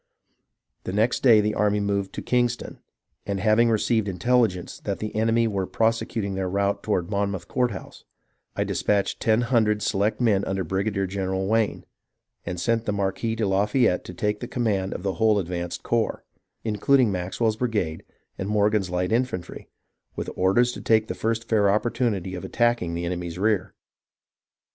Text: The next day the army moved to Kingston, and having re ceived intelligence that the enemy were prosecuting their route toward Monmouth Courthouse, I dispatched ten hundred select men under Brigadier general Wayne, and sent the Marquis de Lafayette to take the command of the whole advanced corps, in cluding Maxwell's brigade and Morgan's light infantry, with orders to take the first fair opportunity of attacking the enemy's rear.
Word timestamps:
The 0.85 0.93
next 0.93 1.21
day 1.21 1.41
the 1.41 1.53
army 1.53 1.79
moved 1.79 2.11
to 2.13 2.23
Kingston, 2.23 2.79
and 3.27 3.39
having 3.39 3.69
re 3.69 3.77
ceived 3.77 4.07
intelligence 4.07 4.79
that 4.79 4.97
the 4.97 5.15
enemy 5.15 5.47
were 5.47 5.67
prosecuting 5.67 6.33
their 6.33 6.49
route 6.49 6.81
toward 6.81 7.11
Monmouth 7.11 7.47
Courthouse, 7.47 8.03
I 8.55 8.63
dispatched 8.63 9.19
ten 9.19 9.41
hundred 9.41 9.83
select 9.83 10.19
men 10.19 10.43
under 10.45 10.63
Brigadier 10.63 11.05
general 11.05 11.45
Wayne, 11.45 11.85
and 12.47 12.59
sent 12.59 12.85
the 12.85 12.91
Marquis 12.91 13.35
de 13.35 13.47
Lafayette 13.47 14.03
to 14.05 14.13
take 14.15 14.39
the 14.39 14.47
command 14.47 14.95
of 14.95 15.03
the 15.03 15.13
whole 15.21 15.37
advanced 15.37 15.83
corps, 15.83 16.23
in 16.63 16.77
cluding 16.77 17.09
Maxwell's 17.11 17.57
brigade 17.57 18.03
and 18.39 18.49
Morgan's 18.49 18.89
light 18.89 19.11
infantry, 19.11 19.69
with 20.15 20.31
orders 20.35 20.71
to 20.71 20.81
take 20.81 21.09
the 21.09 21.13
first 21.13 21.47
fair 21.47 21.69
opportunity 21.69 22.33
of 22.33 22.43
attacking 22.43 22.95
the 22.95 23.05
enemy's 23.05 23.37
rear. 23.37 23.75